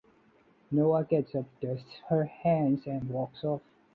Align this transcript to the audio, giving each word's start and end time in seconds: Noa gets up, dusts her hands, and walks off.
Noa 0.71 1.03
gets 1.03 1.35
up, 1.35 1.45
dusts 1.61 1.99
her 2.09 2.23
hands, 2.25 2.87
and 2.87 3.07
walks 3.07 3.43
off. 3.43 3.61